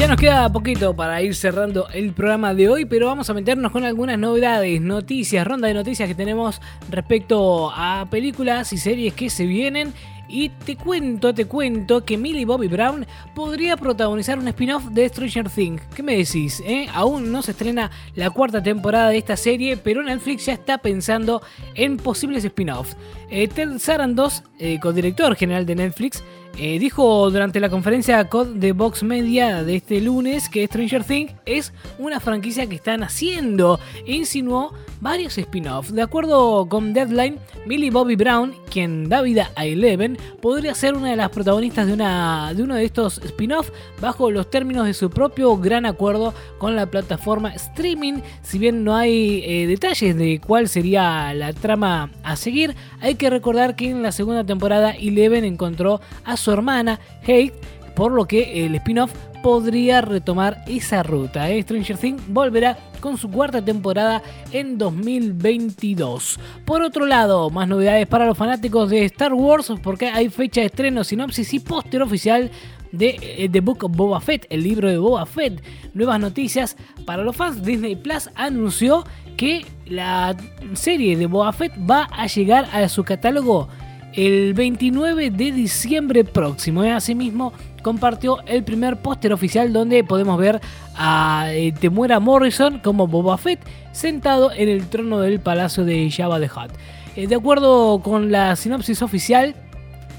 Ya 0.00 0.08
nos 0.08 0.16
queda 0.16 0.50
poquito 0.50 0.96
para 0.96 1.20
ir 1.20 1.34
cerrando 1.34 1.86
el 1.90 2.14
programa 2.14 2.54
de 2.54 2.70
hoy, 2.70 2.86
pero 2.86 3.08
vamos 3.08 3.28
a 3.28 3.34
meternos 3.34 3.70
con 3.70 3.84
algunas 3.84 4.18
novedades, 4.18 4.80
noticias, 4.80 5.46
ronda 5.46 5.68
de 5.68 5.74
noticias 5.74 6.08
que 6.08 6.14
tenemos 6.14 6.62
respecto 6.88 7.70
a 7.70 8.06
películas 8.10 8.72
y 8.72 8.78
series 8.78 9.12
que 9.12 9.28
se 9.28 9.44
vienen. 9.44 9.92
Y 10.26 10.48
te 10.48 10.76
cuento, 10.76 11.34
te 11.34 11.44
cuento 11.44 12.02
que 12.02 12.16
Millie 12.16 12.46
Bobby 12.46 12.68
Brown 12.68 13.04
podría 13.34 13.76
protagonizar 13.76 14.38
un 14.38 14.48
spin-off 14.48 14.84
de 14.86 15.06
Stranger 15.06 15.50
Things. 15.50 15.82
¿Qué 15.94 16.02
me 16.02 16.16
decís? 16.16 16.62
Eh? 16.64 16.86
Aún 16.94 17.30
no 17.30 17.42
se 17.42 17.50
estrena 17.50 17.90
la 18.14 18.30
cuarta 18.30 18.62
temporada 18.62 19.10
de 19.10 19.18
esta 19.18 19.36
serie, 19.36 19.76
pero 19.76 20.02
Netflix 20.02 20.46
ya 20.46 20.54
está 20.54 20.78
pensando 20.78 21.42
en 21.74 21.98
posibles 21.98 22.42
spin-offs. 22.42 22.96
Eh, 23.28 23.48
Ted 23.48 23.78
Sarandos, 23.78 24.44
eh, 24.58 24.78
co-director 24.80 25.36
general 25.36 25.66
de 25.66 25.74
Netflix, 25.74 26.22
eh, 26.62 26.78
dijo 26.78 27.30
durante 27.30 27.58
la 27.58 27.70
conferencia 27.70 28.22
de 28.22 28.72
Vox 28.72 29.02
Media 29.02 29.64
de 29.64 29.76
este 29.76 29.98
lunes 29.98 30.50
que 30.50 30.66
Stranger 30.66 31.02
Things 31.04 31.32
es 31.46 31.72
una 31.98 32.20
franquicia 32.20 32.66
que 32.66 32.74
están 32.74 33.02
haciendo 33.02 33.80
e 34.06 34.12
insinuó 34.12 34.74
varios 35.00 35.38
spin-offs. 35.38 35.94
De 35.94 36.02
acuerdo 36.02 36.68
con 36.68 36.92
Deadline, 36.92 37.38
Millie 37.64 37.90
Bobby 37.90 38.14
Brown, 38.14 38.52
quien 38.70 39.08
da 39.08 39.22
vida 39.22 39.50
a 39.56 39.64
Eleven, 39.64 40.18
podría 40.42 40.74
ser 40.74 40.94
una 40.94 41.08
de 41.08 41.16
las 41.16 41.30
protagonistas 41.30 41.86
de, 41.86 41.94
una, 41.94 42.52
de 42.52 42.62
uno 42.62 42.74
de 42.74 42.84
estos 42.84 43.16
spin-offs 43.24 43.72
bajo 43.98 44.30
los 44.30 44.50
términos 44.50 44.84
de 44.84 44.92
su 44.92 45.08
propio 45.08 45.56
gran 45.56 45.86
acuerdo 45.86 46.34
con 46.58 46.76
la 46.76 46.90
plataforma 46.90 47.54
streaming. 47.54 48.20
Si 48.42 48.58
bien 48.58 48.84
no 48.84 48.94
hay 48.94 49.42
eh, 49.46 49.66
detalles 49.66 50.14
de 50.14 50.42
cuál 50.46 50.68
sería 50.68 51.32
la 51.32 51.54
trama 51.54 52.10
a 52.22 52.36
seguir, 52.36 52.76
hay 53.00 53.14
que 53.14 53.30
recordar 53.30 53.76
que 53.76 53.88
en 53.88 54.02
la 54.02 54.12
segunda 54.12 54.44
temporada 54.44 54.90
Eleven 54.90 55.46
encontró 55.46 56.02
a 56.24 56.36
su 56.36 56.49
hermana 56.52 57.00
Hate, 57.22 57.54
por 57.94 58.12
lo 58.12 58.26
que 58.26 58.64
el 58.64 58.74
spin-off 58.76 59.12
podría 59.42 60.00
retomar 60.00 60.62
esa 60.66 61.02
ruta. 61.02 61.50
¿eh? 61.50 61.62
Stranger 61.62 61.96
Things 61.96 62.22
volverá 62.28 62.78
con 63.00 63.16
su 63.16 63.30
cuarta 63.30 63.64
temporada 63.64 64.22
en 64.52 64.78
2022. 64.78 66.38
Por 66.64 66.82
otro 66.82 67.06
lado, 67.06 67.50
más 67.50 67.66
novedades 67.66 68.06
para 68.06 68.26
los 68.26 68.36
fanáticos 68.36 68.90
de 68.90 69.04
Star 69.06 69.32
Wars 69.32 69.72
porque 69.82 70.08
hay 70.08 70.28
fecha 70.28 70.60
de 70.60 70.66
estreno, 70.66 71.04
sinopsis 71.04 71.54
y 71.54 71.60
póster 71.60 72.02
oficial 72.02 72.50
de 72.92 73.18
eh, 73.22 73.48
The 73.48 73.60
Book 73.60 73.84
of 73.84 73.96
Boba 73.96 74.20
Fett, 74.20 74.46
el 74.50 74.62
libro 74.62 74.88
de 74.88 74.98
Boba 74.98 75.26
Fett. 75.26 75.62
Nuevas 75.94 76.20
noticias 76.20 76.76
para 77.06 77.22
los 77.22 77.36
fans. 77.36 77.62
Disney 77.62 77.96
Plus 77.96 78.28
anunció 78.34 79.04
que 79.36 79.64
la 79.86 80.36
serie 80.74 81.16
de 81.16 81.26
Boba 81.26 81.52
Fett 81.52 81.72
va 81.88 82.08
a 82.12 82.26
llegar 82.26 82.68
a 82.72 82.88
su 82.88 83.04
catálogo 83.04 83.68
el 84.14 84.54
29 84.54 85.30
de 85.30 85.52
diciembre 85.52 86.24
próximo. 86.24 86.84
¿eh? 86.84 86.92
Asimismo, 86.92 87.52
compartió 87.82 88.38
el 88.46 88.64
primer 88.64 88.96
póster 88.96 89.32
oficial 89.32 89.72
donde 89.72 90.04
podemos 90.04 90.38
ver 90.38 90.60
a 90.96 91.46
eh, 91.50 91.72
Temuera 91.72 92.20
Morrison 92.20 92.80
como 92.80 93.06
Boba 93.06 93.38
Fett 93.38 93.60
sentado 93.92 94.52
en 94.52 94.68
el 94.68 94.86
trono 94.88 95.20
del 95.20 95.40
palacio 95.40 95.84
de 95.84 96.10
Jabba 96.10 96.40
the 96.40 96.46
Hutt. 96.46 96.72
Eh, 97.16 97.26
de 97.26 97.34
acuerdo 97.34 98.00
con 98.02 98.30
la 98.30 98.56
sinopsis 98.56 99.02
oficial, 99.02 99.54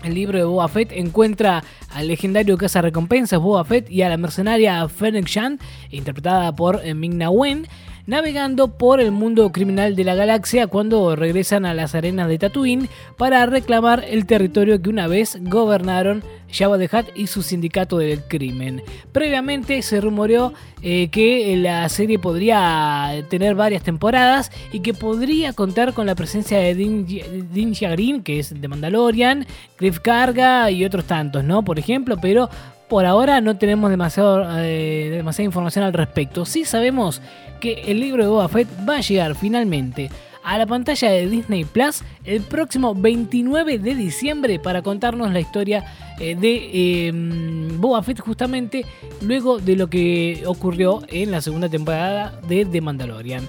el 0.04 0.16
libro 0.16 0.38
de 0.38 0.44
Boba 0.44 0.68
Fett 0.68 0.92
encuentra 0.92 1.64
al 1.90 2.08
legendario 2.08 2.58
recompensas 2.58 3.40
Boba 3.40 3.64
Fett 3.66 3.90
y 3.92 4.02
a 4.02 4.10
la 4.10 4.18
mercenaria 4.18 4.88
Fennec 4.88 5.28
Shan, 5.28 5.60
interpretada 5.92 6.56
por 6.56 6.84
Ming-Na 6.84 7.30
Wen, 7.30 7.68
navegando 8.06 8.78
por 8.78 9.00
el 9.00 9.12
mundo 9.12 9.52
criminal 9.52 9.96
de 9.96 10.04
la 10.04 10.16
galaxia 10.16 10.68
cuando 10.68 11.16
regresan 11.16 11.66
a 11.66 11.74
las 11.74 11.96
arenas 11.96 12.28
de 12.28 12.40
Tatooine 12.40 12.90
para 13.18 13.46
reclamar 13.46 14.04
el 14.08 14.26
territorio 14.26 14.82
que 14.82 14.90
una 14.90 15.08
vez 15.08 15.38
gobernaron 15.42 16.24
Jabba 16.52 16.78
the 16.78 16.90
Hutt 16.92 17.08
y 17.16 17.28
su 17.28 17.42
sindicato 17.42 17.98
del 17.98 18.24
crimen. 18.24 18.84
Previamente 19.12 19.82
se 19.82 20.02
rumoreó 20.02 20.54
eh, 20.82 21.10
que 21.10 21.56
la 21.58 21.88
serie 21.90 22.20
podría 22.20 23.24
tener 23.30 23.56
varias 23.56 23.84
temporadas 23.84 24.52
y 24.72 24.82
que 24.82 24.94
podría 24.94 25.54
contar 25.54 25.94
con 25.94 26.06
la 26.06 26.16
presencia 26.16 26.60
de 26.60 26.76
Din, 26.76 27.06
Din 27.52 28.24
que 28.24 28.40
es 28.40 28.60
de 28.60 28.68
Mandalorian, 28.68 29.46
Griff 29.78 30.00
Carga 30.00 30.70
y 30.72 30.86
otros 30.86 31.06
tantos, 31.06 31.44
¿no? 31.44 31.64
Por 31.64 31.80
ejemplo, 31.80 32.18
pero 32.22 32.50
por 32.92 33.06
ahora 33.06 33.40
no 33.40 33.58
tenemos 33.58 33.90
demasiado, 33.90 34.46
eh, 34.60 35.10
demasiada 35.12 35.46
información 35.46 35.86
al 35.86 35.94
respecto. 35.94 36.46
Sí 36.46 36.66
sabemos 36.66 37.22
que 37.62 37.84
el 37.88 38.02
libro 38.02 38.24
de 38.24 38.30
Boba 38.30 38.50
Fett 38.50 38.68
va 38.88 38.98
a 38.98 39.02
llegar 39.02 39.36
finalmente 39.36 40.10
a 40.44 40.58
la 40.58 40.66
pantalla 40.66 41.10
de 41.10 41.28
Disney 41.28 41.66
Plus 41.66 42.04
el 42.24 42.42
próximo 42.42 42.96
29 42.96 43.80
de 43.80 43.96
diciembre 43.96 44.60
para 44.60 44.82
contarnos 44.82 45.32
la 45.32 45.40
historia 45.40 45.84
eh, 46.20 46.36
de 46.36 47.08
em, 47.08 47.80
Boba 47.80 48.04
Fett 48.04 48.20
justamente 48.20 48.86
luego 49.22 49.60
de 49.60 49.76
lo 49.76 49.88
que 49.88 50.44
ocurrió 50.46 51.02
en 51.08 51.32
la 51.32 51.42
segunda 51.42 51.70
temporada 51.70 52.40
de 52.48 52.66
The 52.66 52.82
Mandalorian. 52.82 53.48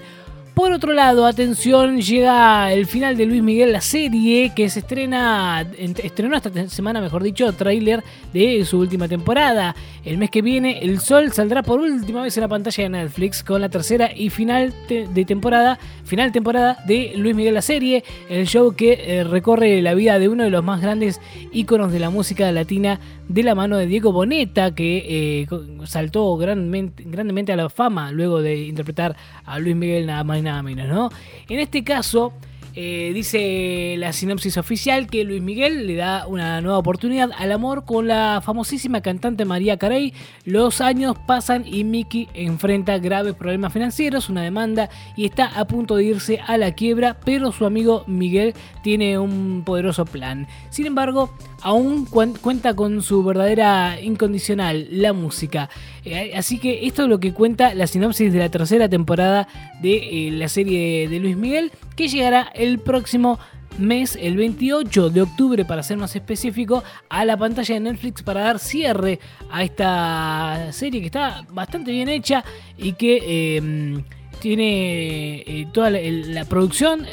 Por 0.54 0.70
otro 0.70 0.92
lado, 0.92 1.24
atención, 1.24 2.02
llega 2.02 2.70
el 2.74 2.84
final 2.84 3.16
de 3.16 3.24
Luis 3.24 3.42
Miguel, 3.42 3.72
la 3.72 3.80
serie 3.80 4.52
que 4.54 4.68
se 4.68 4.80
estrena, 4.80 5.66
estrenó 5.78 6.36
esta 6.36 6.68
semana, 6.68 7.00
mejor 7.00 7.22
dicho, 7.22 7.50
tráiler 7.54 8.04
de 8.34 8.62
su 8.66 8.78
última 8.78 9.08
temporada. 9.08 9.74
El 10.04 10.18
mes 10.18 10.30
que 10.30 10.42
viene, 10.42 10.80
El 10.82 11.00
Sol 11.00 11.32
saldrá 11.32 11.62
por 11.62 11.80
última 11.80 12.22
vez 12.22 12.36
en 12.36 12.42
la 12.42 12.48
pantalla 12.48 12.84
de 12.84 12.91
Netflix 12.91 13.42
con 13.42 13.62
la 13.62 13.70
tercera 13.70 14.10
y 14.14 14.28
final 14.28 14.74
de 14.88 15.24
temporada, 15.24 15.78
final 16.04 16.32
temporada 16.32 16.76
de 16.86 17.12
Luis 17.16 17.34
Miguel, 17.34 17.54
la 17.54 17.62
serie, 17.62 18.04
el 18.28 18.46
show 18.46 18.74
que 18.76 18.98
eh, 19.06 19.24
recorre 19.24 19.80
la 19.80 19.94
vida 19.94 20.18
de 20.18 20.28
uno 20.28 20.44
de 20.44 20.50
los 20.50 20.62
más 20.62 20.82
grandes 20.82 21.18
íconos 21.52 21.92
de 21.92 21.98
la 21.98 22.10
música 22.10 22.52
latina 22.52 23.00
de 23.26 23.42
la 23.42 23.54
mano 23.54 23.78
de 23.78 23.86
Diego 23.86 24.12
Boneta, 24.12 24.74
que 24.74 25.06
eh, 25.08 25.46
saltó 25.86 26.36
grandemente 26.36 27.52
a 27.52 27.56
la 27.56 27.70
fama 27.70 28.12
luego 28.12 28.42
de 28.42 28.66
interpretar 28.66 29.16
a 29.46 29.58
Luis 29.58 29.74
Miguel 29.74 30.06
nada 30.06 30.24
más 30.24 30.41
nada 30.42 30.62
menos, 30.62 30.88
¿no? 30.88 31.10
En 31.48 31.60
este 31.60 31.84
caso, 31.84 32.32
eh, 32.75 33.10
dice 33.12 33.97
la 33.98 34.14
sinopsis 34.14 34.56
oficial 34.56 35.06
que 35.06 35.25
Luis 35.25 35.42
Miguel 35.42 35.86
le 35.86 35.97
da 35.97 36.26
una 36.26 36.62
nueva 36.62 36.78
oportunidad 36.78 37.30
al 37.36 37.53
amor 37.53 37.84
con 37.84 38.08
la 38.08 38.41
famosísima 38.42 39.03
cantante 39.03 39.44
María 39.44 39.76
Carey. 39.76 40.14
Los 40.47 40.80
años 40.80 41.16
pasan 41.26 41.64
y 41.66 41.84
Mickey 41.84 42.28
enfrenta 42.32 42.97
graves 42.98 43.34
problemas 43.34 43.75
financieros, 43.75 44.30
una 44.30 44.42
demanda 44.42 44.88
y 45.16 45.26
está 45.26 45.47
a 45.48 45.66
punto 45.66 45.97
de 45.97 46.04
irse 46.04 46.41
a 46.47 46.56
la 46.56 46.72
quiebra, 46.72 47.19
pero 47.24 47.53
su 47.53 47.66
amigo 47.66 48.04
Miguel 48.06 48.54
tiene 48.82 49.19
un 49.19 49.64
poderoso 49.66 50.06
plan. 50.06 50.47
Sin 50.70 50.86
embargo, 50.86 51.34
aún 51.62 52.06
cuenta 52.06 52.74
con 52.74 53.02
su 53.02 53.22
verdadera 53.22 54.00
incondicional, 54.00 54.88
la 54.90 55.12
música. 55.12 55.70
Eh, 56.04 56.32
así 56.36 56.58
que 56.58 56.86
esto 56.86 57.04
es 57.04 57.08
lo 57.08 57.20
que 57.20 57.32
cuenta 57.32 57.74
la 57.74 57.86
sinopsis 57.86 58.32
de 58.32 58.38
la 58.38 58.48
tercera 58.50 58.88
temporada 58.88 59.48
de 59.80 60.28
eh, 60.28 60.30
la 60.32 60.48
serie 60.48 61.08
de 61.08 61.20
Luis 61.20 61.36
Miguel, 61.36 61.72
que 61.96 62.08
llegará 62.08 62.50
el 62.54 62.78
próximo 62.78 63.38
mes, 63.78 64.18
el 64.20 64.36
28 64.36 65.10
de 65.10 65.22
octubre 65.22 65.64
para 65.64 65.82
ser 65.82 65.96
más 65.96 66.14
específico, 66.16 66.82
a 67.08 67.24
la 67.24 67.36
pantalla 67.36 67.74
de 67.74 67.80
Netflix 67.80 68.22
para 68.22 68.42
dar 68.42 68.58
cierre 68.58 69.18
a 69.50 69.62
esta 69.62 70.72
serie 70.72 71.00
que 71.00 71.06
está 71.06 71.44
bastante 71.50 71.90
bien 71.90 72.08
hecha 72.08 72.44
y 72.76 72.92
que... 72.94 73.56
Em, 73.56 74.04
tiene 74.42 75.44
eh, 75.47 75.69
toda 75.72 75.88
la, 75.88 76.44
producción 76.47 77.06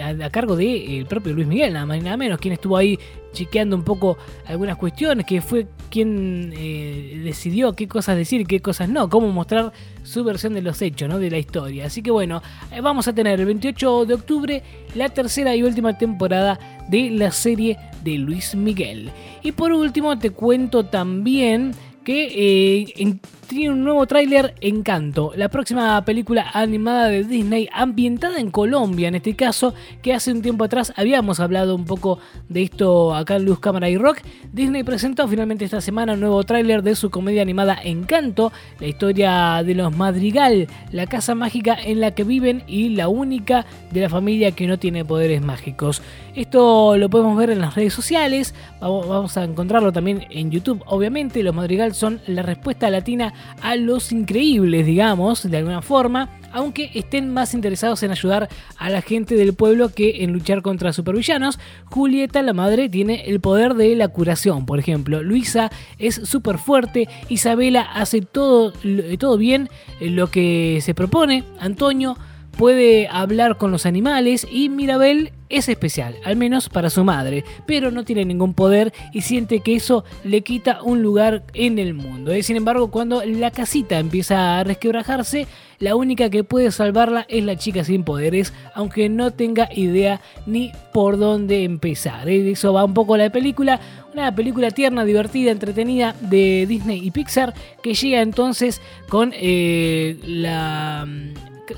a, 0.00 0.30
cargo 0.30 0.54
de 0.54 0.98
el 0.98 1.06
propio 1.06 1.32
Luis 1.32 1.48
Miguel, 1.48 1.72
nada 1.72 1.86
más 1.86 1.98
y 1.98 2.02
nada 2.02 2.16
menos, 2.16 2.38
quien 2.38 2.54
estuvo 2.54 2.76
ahí 2.76 2.96
chequeando 3.32 3.74
un 3.74 3.82
poco 3.82 4.16
algunas 4.46 4.76
cuestiones, 4.76 5.26
que 5.26 5.40
fue 5.40 5.66
quien 5.90 6.54
eh, 6.56 7.20
decidió 7.24 7.72
qué 7.72 7.88
cosas 7.88 8.16
decir 8.16 8.42
y 8.42 8.44
qué 8.44 8.60
cosas 8.60 8.88
no, 8.88 9.10
cómo 9.10 9.26
mostrar 9.32 9.72
su 10.04 10.22
versión 10.22 10.54
de 10.54 10.62
los 10.62 10.80
hechos, 10.80 11.08
¿no? 11.08 11.18
de 11.18 11.32
la 11.32 11.38
historia. 11.38 11.86
Así 11.86 12.00
que 12.00 12.12
bueno, 12.12 12.42
eh, 12.70 12.80
vamos 12.80 13.08
a 13.08 13.12
tener 13.12 13.40
el 13.40 13.46
28 13.46 14.04
de 14.06 14.14
octubre 14.14 14.62
la 14.94 15.08
tercera 15.08 15.56
y 15.56 15.64
última 15.64 15.98
temporada 15.98 16.60
de 16.88 17.10
la 17.10 17.32
serie 17.32 17.76
de 18.04 18.18
Luis 18.18 18.54
Miguel. 18.54 19.10
Y 19.42 19.50
por 19.50 19.72
último 19.72 20.16
te 20.16 20.30
cuento 20.30 20.86
también 20.86 21.72
que 22.08 22.94
en 22.96 23.20
tiene 23.48 23.70
un 23.70 23.82
nuevo 23.82 24.06
tráiler 24.06 24.54
Encanto, 24.60 25.32
la 25.34 25.48
próxima 25.48 26.04
película 26.04 26.50
animada 26.52 27.08
de 27.08 27.24
Disney 27.24 27.66
ambientada 27.72 28.38
en 28.38 28.50
Colombia 28.50 29.08
en 29.08 29.14
este 29.14 29.34
caso, 29.34 29.72
que 30.02 30.12
hace 30.12 30.30
un 30.32 30.42
tiempo 30.42 30.64
atrás 30.64 30.92
habíamos 30.96 31.40
hablado 31.40 31.74
un 31.74 31.86
poco 31.86 32.18
de 32.50 32.62
esto 32.64 33.14
acá 33.14 33.36
en 33.36 33.46
Luz, 33.46 33.58
Cámara 33.58 33.88
y 33.88 33.96
Rock. 33.96 34.18
Disney 34.52 34.82
presentó 34.82 35.26
finalmente 35.26 35.64
esta 35.64 35.80
semana 35.80 36.12
un 36.12 36.20
nuevo 36.20 36.44
tráiler 36.44 36.82
de 36.82 36.94
su 36.94 37.08
comedia 37.08 37.40
animada 37.40 37.78
Encanto, 37.82 38.52
la 38.80 38.86
historia 38.86 39.62
de 39.64 39.74
los 39.74 39.96
Madrigal, 39.96 40.68
la 40.92 41.06
casa 41.06 41.34
mágica 41.34 41.74
en 41.82 42.00
la 42.00 42.14
que 42.14 42.24
viven 42.24 42.64
y 42.66 42.90
la 42.90 43.08
única 43.08 43.64
de 43.92 44.02
la 44.02 44.10
familia 44.10 44.50
que 44.52 44.66
no 44.66 44.78
tiene 44.78 45.06
poderes 45.06 45.40
mágicos. 45.40 46.02
Esto 46.34 46.98
lo 46.98 47.08
podemos 47.08 47.36
ver 47.36 47.48
en 47.48 47.60
las 47.60 47.74
redes 47.74 47.94
sociales, 47.94 48.54
vamos 48.78 49.38
a 49.38 49.44
encontrarlo 49.44 49.90
también 49.90 50.26
en 50.30 50.50
YouTube, 50.50 50.82
obviamente, 50.86 51.42
los 51.42 51.54
Madrigal 51.54 51.94
son 51.98 52.20
la 52.26 52.42
respuesta 52.42 52.90
latina 52.90 53.34
a 53.60 53.76
los 53.76 54.12
increíbles, 54.12 54.86
digamos, 54.86 55.48
de 55.48 55.58
alguna 55.58 55.82
forma 55.82 56.30
aunque 56.52 56.90
estén 56.94 57.32
más 57.32 57.54
interesados 57.54 58.02
en 58.02 58.10
ayudar 58.10 58.48
a 58.76 58.90
la 58.90 59.02
gente 59.02 59.34
del 59.34 59.54
pueblo 59.54 59.90
que 59.90 60.24
en 60.24 60.32
luchar 60.32 60.62
contra 60.62 60.92
supervillanos. 60.92 61.58
Julieta, 61.86 62.42
la 62.42 62.52
madre, 62.52 62.88
tiene 62.88 63.24
el 63.26 63.40
poder 63.40 63.74
de 63.74 63.94
la 63.94 64.08
curación, 64.08 64.66
por 64.66 64.78
ejemplo. 64.78 65.22
Luisa 65.22 65.70
es 65.98 66.14
súper 66.14 66.58
fuerte, 66.58 67.08
Isabela 67.28 67.82
hace 67.82 68.22
todo, 68.22 68.72
todo 69.18 69.38
bien 69.38 69.68
eh, 70.00 70.10
lo 70.10 70.30
que 70.30 70.80
se 70.82 70.94
propone, 70.94 71.44
Antonio 71.60 72.16
puede 72.58 73.06
hablar 73.08 73.56
con 73.56 73.70
los 73.70 73.86
animales 73.86 74.44
y 74.50 74.68
Mirabel 74.68 75.30
es 75.48 75.68
especial, 75.68 76.16
al 76.24 76.34
menos 76.34 76.68
para 76.68 76.90
su 76.90 77.04
madre, 77.04 77.44
pero 77.66 77.92
no 77.92 78.04
tiene 78.04 78.24
ningún 78.24 78.52
poder 78.52 78.92
y 79.12 79.20
siente 79.20 79.60
que 79.60 79.76
eso 79.76 80.04
le 80.24 80.42
quita 80.42 80.82
un 80.82 81.00
lugar 81.00 81.44
en 81.54 81.78
el 81.78 81.94
mundo. 81.94 82.32
¿eh? 82.32 82.42
Sin 82.42 82.56
embargo, 82.56 82.90
cuando 82.90 83.24
la 83.24 83.52
casita 83.52 84.00
empieza 84.00 84.58
a 84.58 84.64
resquebrajarse, 84.64 85.46
la 85.78 85.94
única 85.94 86.30
que 86.30 86.42
puede 86.42 86.72
salvarla 86.72 87.26
es 87.28 87.44
la 87.44 87.54
chica 87.54 87.84
sin 87.84 88.02
poderes, 88.02 88.52
aunque 88.74 89.08
no 89.08 89.30
tenga 89.30 89.68
idea 89.72 90.20
ni 90.44 90.72
por 90.92 91.16
dónde 91.16 91.62
empezar. 91.62 92.28
¿eh? 92.28 92.50
Eso 92.50 92.72
va 92.72 92.84
un 92.84 92.92
poco 92.92 93.16
la 93.16 93.30
película, 93.30 93.78
una 94.12 94.34
película 94.34 94.72
tierna, 94.72 95.04
divertida, 95.04 95.52
entretenida 95.52 96.16
de 96.22 96.66
Disney 96.68 97.06
y 97.06 97.12
Pixar 97.12 97.54
que 97.84 97.94
llega 97.94 98.20
entonces 98.20 98.82
con 99.08 99.32
eh, 99.32 100.18
la 100.26 101.06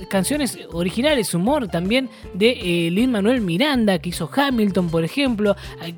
canciones 0.08 0.58
originales, 0.72 1.34
humor 1.34 1.68
también 1.68 2.08
de 2.34 2.50
eh, 2.50 2.90
Lin 2.90 3.10
Manuel 3.10 3.40
Miranda, 3.40 3.98
que 3.98 4.10
hizo 4.10 4.30
Hamilton, 4.34 4.90
por 4.90 5.04
ejemplo, 5.04 5.56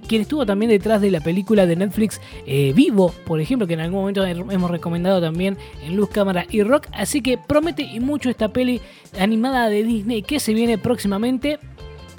quien 0.09 0.23
estuvo 0.23 0.47
también 0.47 0.71
detrás 0.71 1.01
de 1.01 1.11
la 1.11 1.21
película 1.21 1.67
de 1.67 1.77
Netflix 1.77 2.21
eh, 2.47 2.73
Vivo, 2.75 3.15
por 3.27 3.41
ejemplo, 3.41 3.67
que 3.67 3.75
en 3.75 3.81
algún 3.81 4.01
momento 4.01 4.25
hemos 4.25 4.71
recomendado 4.71 5.21
también 5.21 5.57
en 5.85 5.97
Luz, 5.97 6.11
Cámara 6.11 6.47
y 6.51 6.63
Rock. 6.63 6.87
Así 6.93 7.23
que 7.23 7.39
promete 7.39 7.83
y 7.83 8.01
mucho 8.01 8.31
esta 8.31 8.49
peli 8.49 8.81
animada 9.19 9.69
de 9.69 9.85
Disney 9.85 10.23
que 10.23 10.41
se 10.41 10.55
viene 10.55 10.79
próximamente 10.79 11.59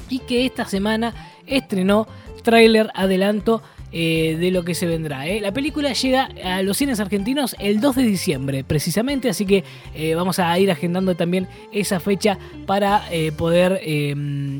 y 0.10 0.20
que 0.20 0.46
esta 0.46 0.66
semana 0.66 1.14
estrenó 1.48 2.08
tráiler 2.44 2.92
adelanto 2.94 3.64
eh, 3.96 4.38
de 4.40 4.50
lo 4.50 4.66
que 4.66 4.74
se 4.74 4.88
vendrá. 4.88 5.28
¿eh? 5.28 5.40
La 5.40 5.54
película 5.54 5.94
llega 5.94 6.30
a 6.44 6.64
los 6.64 6.78
cines 6.78 7.00
argentinos 7.00 7.56
el 7.60 7.80
2 7.80 7.98
de 7.98 8.04
diciembre, 8.04 8.64
precisamente, 8.64 9.30
así 9.30 9.46
que 9.46 9.64
eh, 9.94 10.16
vamos 10.16 10.40
a 10.40 10.58
ir 10.58 10.72
agendando 10.72 11.14
también 11.14 11.48
esa 11.72 12.00
fecha 12.00 12.40
para 12.66 13.04
poder 13.38 13.82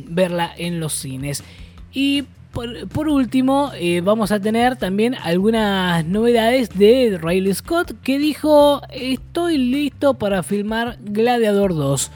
verla 0.08 0.54
en 0.56 0.80
los 0.80 0.94
cines. 0.94 1.44
Y 1.92 2.26
por, 2.52 3.08
último, 3.08 3.72
vamos 4.04 4.32
a 4.32 4.40
tener 4.40 4.76
también 4.76 5.16
algunas 5.16 6.06
novedades 6.06 6.70
de 6.78 7.18
Riley 7.20 7.54
Scott 7.56 7.94
que 8.04 8.20
dijo, 8.20 8.82
estoy 8.92 9.58
listo 9.58 10.14
para 10.14 10.44
filmar 10.44 11.00
Gladiador 11.02 11.74
2. 11.74 12.12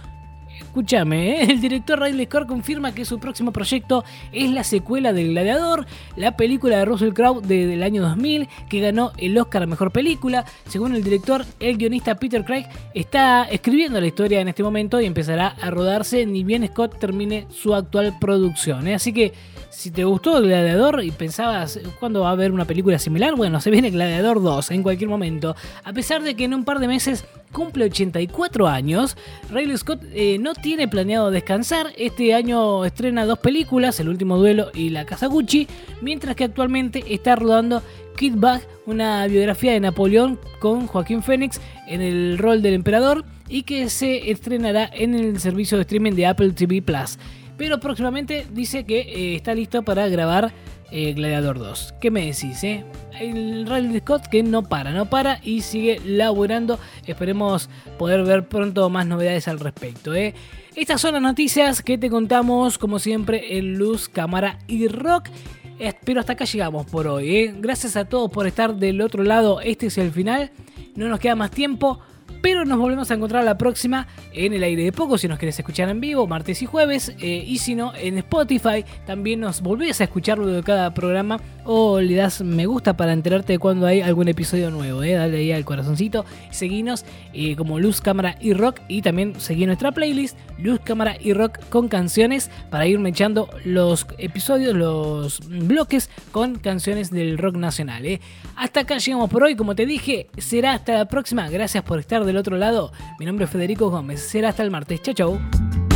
Escúchame, 0.78 1.42
¿eh? 1.42 1.48
el 1.50 1.60
director 1.60 2.00
Riley 2.00 2.28
Scott 2.28 2.46
confirma 2.46 2.94
que 2.94 3.04
su 3.04 3.18
próximo 3.18 3.52
proyecto 3.52 4.06
es 4.32 4.52
la 4.52 4.64
secuela 4.64 5.12
del 5.12 5.30
Gladiador, 5.30 5.88
la 6.16 6.38
película 6.38 6.78
de 6.78 6.86
Russell 6.86 7.14
Crowe 7.14 7.42
del 7.42 7.82
año 7.82 8.04
2000 8.04 8.48
que 8.70 8.80
ganó 8.80 9.12
el 9.18 9.36
Oscar 9.40 9.64
a 9.64 9.66
Mejor 9.66 9.92
Película. 9.92 10.46
Según 10.68 10.94
el 10.94 11.04
director, 11.04 11.44
el 11.60 11.78
guionista 11.78 12.14
Peter 12.14 12.46
Craig 12.46 12.68
está 12.94 13.46
escribiendo 13.46 14.00
la 14.00 14.06
historia 14.06 14.40
en 14.40 14.50
este 14.50 14.62
momento 14.62 15.02
y 15.02 15.08
empezará 15.08 15.48
a 15.48 15.72
rodarse 15.72 16.28
ni 16.28 16.44
bien 16.44 16.68
Scott 16.68 17.00
termine 17.00 17.48
su 17.50 17.74
actual 17.74 18.16
producción. 18.20 18.88
¿eh? 18.88 18.94
Así 18.94 19.12
que 19.14 19.34
si 19.72 19.92
te 19.92 20.04
gustó 20.04 20.42
Gladiador 20.42 21.04
y 21.04 21.12
pensabas 21.12 21.80
cuándo 22.00 22.22
va 22.22 22.30
a 22.30 22.32
haber 22.34 22.52
una 22.52 22.66
película 22.66 23.00
similar, 23.00 23.36
bueno, 23.36 23.62
se 23.62 23.70
viene 23.72 23.90
Gladiador 23.90 24.42
2 24.42 24.72
en 24.72 24.84
cualquier 24.84 25.10
momento. 25.10 25.56
A 25.84 25.94
pesar 25.94 26.24
de 26.24 26.36
que 26.36 26.46
en 26.46 26.54
un 26.54 26.66
par 26.66 26.80
de 26.80 26.88
meses 26.88 27.26
cumple 27.52 27.86
84 27.86 28.68
años, 28.68 29.18
Riley 29.52 29.78
Scott 29.78 30.04
eh, 30.14 30.38
no 30.40 30.54
tiene 30.54 30.88
planeado 30.88 31.32
descansar. 31.32 31.88
Este 31.98 32.34
año 32.34 32.86
estrena 32.86 33.26
dos 33.26 33.40
películas, 33.40 34.00
El 34.00 34.10
último 34.10 34.38
duelo 34.38 34.72
y 34.74 34.90
La 34.90 35.06
Casa 35.06 35.28
Gucci, 35.28 35.68
mientras 36.02 36.36
que 36.36 36.44
actualmente 36.44 37.04
está 37.14 37.36
rodando 37.36 37.82
Kid 38.16 38.36
Bug, 38.36 38.62
una 38.86 39.28
biografía 39.28 39.74
de 39.74 39.80
Napoleón 39.80 40.40
con 40.60 40.88
Joaquín 40.88 41.22
Phoenix 41.22 41.62
en 41.88 42.02
el 42.02 42.38
rol 42.38 42.62
del 42.62 42.74
emperador 42.74 43.26
y 43.48 43.64
que 43.64 43.90
se 43.90 44.32
estrenará 44.32 44.90
en 44.92 45.14
el 45.14 45.40
servicio 45.40 45.78
de 45.78 45.84
streaming 45.84 46.14
de 46.14 46.26
Apple 46.26 46.52
TV 46.52 46.82
Plus. 46.82 47.18
Pero 47.58 47.80
próximamente 47.80 48.46
dice 48.52 48.86
que 48.86 49.00
eh, 49.00 49.36
está 49.36 49.56
listo 49.56 49.84
para 49.84 50.08
grabar 50.08 50.52
eh, 50.92 51.14
Gladiador 51.14 51.60
2. 51.60 51.96
¿Qué 52.00 52.12
me 52.12 52.26
decís, 52.26 52.64
eh? 52.64 52.86
El 53.20 53.66
Rally 53.68 54.00
Scott 54.00 54.28
que 54.28 54.44
no 54.44 54.64
para, 54.64 54.92
no 54.92 55.10
para 55.10 55.40
y 55.44 55.62
sigue 55.62 56.00
laburando. 56.06 56.80
Esperemos 57.06 57.70
poder 57.98 58.24
ver 58.24 58.48
pronto 58.48 58.90
más 58.90 59.06
novedades 59.06 59.48
al 59.48 59.60
respecto, 59.60 60.14
¿eh? 60.16 60.34
Estas 60.76 61.02
son 61.02 61.14
las 61.14 61.24
noticias 61.24 61.82
que 61.82 61.98
te 61.98 62.10
contamos, 62.10 62.78
como 62.78 63.00
siempre, 63.00 63.58
en 63.58 63.78
Luz, 63.78 64.08
Cámara 64.10 64.60
y 64.68 64.88
Rock. 64.88 65.30
Pero 66.06 66.20
hasta 66.20 66.34
acá 66.34 66.46
llegamos 66.46 66.86
por 66.86 67.08
hoy. 67.08 67.36
¿eh? 67.36 67.56
Gracias 67.58 67.96
a 67.96 68.06
todos 68.06 68.32
por 68.32 68.48
estar 68.48 68.76
del 68.76 69.02
otro 69.02 69.24
lado. 69.24 69.62
Este 69.62 69.88
es 69.88 69.98
el 69.98 70.12
final. 70.12 70.52
No 70.96 71.08
nos 71.08 71.20
queda 71.20 71.36
más 71.36 71.52
tiempo. 71.52 72.00
Pero 72.42 72.66
nos 72.66 72.78
volvemos 72.78 73.10
a 73.12 73.16
encontrar 73.16 73.44
la 73.44 73.58
próxima 73.58 74.08
en 74.34 74.54
el 74.54 74.64
aire 74.64 74.84
de 74.84 74.92
poco, 74.92 75.18
si 75.18 75.28
nos 75.28 75.40
querés 75.40 75.58
escuchar 75.60 75.90
en 75.90 76.00
vivo, 76.00 76.28
martes 76.28 76.62
y 76.62 76.66
jueves. 76.66 77.16
Eh, 77.20 77.44
y 77.46 77.58
si 77.60 77.76
no, 77.76 77.94
en 77.96 78.18
Spotify 78.20 78.86
también 79.06 79.40
nos 79.40 79.62
volvés 79.62 80.02
a 80.02 80.06
escuchar 80.06 80.38
luego 80.38 80.54
de 80.54 80.64
cada 80.64 80.94
programa 80.94 81.40
o 81.70 82.00
le 82.00 82.16
das 82.16 82.42
me 82.42 82.66
gusta 82.66 82.96
para 82.96 83.12
enterarte 83.12 83.54
de 83.54 83.60
cuando 83.60 83.86
hay 83.86 84.02
algún 84.02 84.30
episodio 84.30 84.72
nuevo. 84.72 85.04
Eh. 85.04 85.14
Dale 85.14 85.38
ahí 85.38 85.52
al 85.52 85.66
corazoncito. 85.66 86.26
Seguinos 86.50 87.06
eh, 87.34 87.56
como 87.56 87.80
Luz, 87.80 88.00
Cámara 88.02 88.38
y 88.40 88.54
Rock. 88.54 88.80
Y 88.88 89.02
también 89.02 89.40
seguí 89.40 89.66
nuestra 89.66 89.92
playlist 89.92 90.38
Luz, 90.58 90.80
Cámara 90.80 91.18
y 91.20 91.34
Rock 91.34 91.60
con 91.70 91.90
canciones 91.90 92.50
para 92.70 92.88
irme 92.88 93.10
echando 93.10 93.50
los 93.66 94.08
episodios, 94.18 94.76
los 94.76 95.42
bloques 95.48 96.10
con 96.32 96.58
canciones 96.58 97.12
del 97.12 97.38
rock 97.38 97.58
nacional. 97.58 98.06
Eh. 98.06 98.22
Hasta 98.56 98.82
acá 98.82 98.98
llegamos 98.98 99.30
por 99.30 99.44
hoy. 99.44 99.56
Como 99.56 99.76
te 99.76 99.86
dije, 99.86 100.28
será 100.38 100.74
hasta 100.74 100.94
la 100.94 101.06
próxima. 101.08 101.50
Gracias 101.50 101.84
por 101.84 102.00
estar 102.00 102.24
del 102.28 102.38
otro 102.38 102.58
lado. 102.58 102.92
Mi 103.20 103.26
nombre 103.26 103.46
es 103.46 103.52
Federico 103.52 103.90
Gómez. 103.90 104.22
Será 104.22 104.50
hasta 104.50 104.62
el 104.62 104.70
martes. 104.70 105.02
Chao, 105.02 105.16
chao. 105.16 105.87